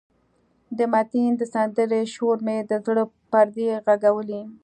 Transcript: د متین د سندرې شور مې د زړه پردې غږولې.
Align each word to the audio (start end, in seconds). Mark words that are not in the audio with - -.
د 0.77 0.79
متین 0.93 1.31
د 1.37 1.41
سندرې 1.53 2.01
شور 2.13 2.37
مې 2.45 2.57
د 2.69 2.71
زړه 2.85 3.03
پردې 3.31 3.67
غږولې. 3.85 4.41